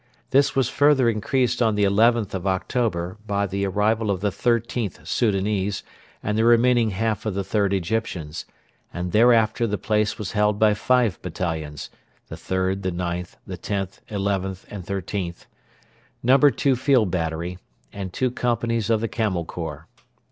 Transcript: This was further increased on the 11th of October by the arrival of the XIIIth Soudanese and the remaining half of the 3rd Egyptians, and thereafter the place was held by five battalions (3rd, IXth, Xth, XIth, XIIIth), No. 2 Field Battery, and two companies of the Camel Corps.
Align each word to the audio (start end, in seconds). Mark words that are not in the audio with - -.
This 0.31 0.55
was 0.55 0.67
further 0.67 1.07
increased 1.07 1.61
on 1.61 1.75
the 1.75 1.83
11th 1.83 2.33
of 2.33 2.47
October 2.47 3.17
by 3.27 3.45
the 3.45 3.67
arrival 3.67 4.09
of 4.09 4.19
the 4.21 4.31
XIIIth 4.31 5.05
Soudanese 5.05 5.83
and 6.23 6.35
the 6.35 6.43
remaining 6.43 6.89
half 6.89 7.23
of 7.27 7.35
the 7.35 7.43
3rd 7.43 7.73
Egyptians, 7.73 8.45
and 8.91 9.11
thereafter 9.11 9.67
the 9.67 9.77
place 9.77 10.17
was 10.17 10.31
held 10.31 10.57
by 10.57 10.73
five 10.73 11.21
battalions 11.21 11.91
(3rd, 12.31 12.77
IXth, 12.77 13.35
Xth, 13.47 14.05
XIth, 14.09 14.65
XIIIth), 14.97 15.45
No. 16.23 16.35
2 16.39 16.75
Field 16.75 17.11
Battery, 17.11 17.59
and 17.93 18.11
two 18.11 18.31
companies 18.31 18.89
of 18.89 19.01
the 19.01 19.07
Camel 19.07 19.45
Corps. 19.45 19.85